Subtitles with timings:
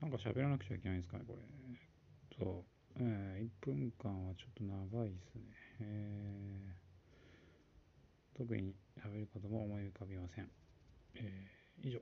[0.00, 1.42] なんか喋らなくちゃいけないんですかね、これ。
[2.38, 2.76] そう。
[2.98, 5.42] えー、1分間はちょっと長いですね。
[5.80, 10.50] えー、特に喋ることも思い浮かびません。
[11.14, 12.00] えー、以上。